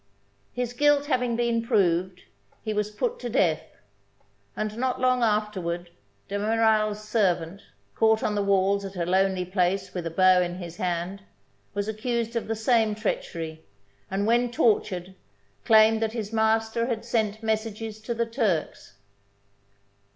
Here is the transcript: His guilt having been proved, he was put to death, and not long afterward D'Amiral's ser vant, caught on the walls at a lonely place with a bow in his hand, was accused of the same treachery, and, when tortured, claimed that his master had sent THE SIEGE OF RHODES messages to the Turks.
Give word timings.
His 0.51 0.73
guilt 0.73 1.05
having 1.05 1.35
been 1.35 1.61
proved, 1.61 2.23
he 2.63 2.73
was 2.73 2.89
put 2.89 3.19
to 3.19 3.29
death, 3.29 3.61
and 4.57 4.75
not 4.75 4.99
long 4.99 5.21
afterward 5.21 5.91
D'Amiral's 6.27 7.07
ser 7.07 7.35
vant, 7.35 7.61
caught 7.93 8.23
on 8.23 8.33
the 8.33 8.41
walls 8.41 8.83
at 8.83 8.95
a 8.95 9.05
lonely 9.05 9.45
place 9.45 9.93
with 9.93 10.07
a 10.07 10.09
bow 10.09 10.41
in 10.41 10.55
his 10.55 10.77
hand, 10.77 11.21
was 11.75 11.87
accused 11.87 12.35
of 12.35 12.47
the 12.47 12.55
same 12.55 12.95
treachery, 12.95 13.63
and, 14.09 14.25
when 14.25 14.49
tortured, 14.51 15.13
claimed 15.65 16.01
that 16.01 16.13
his 16.13 16.33
master 16.33 16.87
had 16.87 17.05
sent 17.05 17.33
THE 17.33 17.33
SIEGE 17.33 17.41
OF 17.43 17.43
RHODES 17.43 17.43
messages 17.43 18.01
to 18.01 18.13
the 18.15 18.25
Turks. 18.25 18.93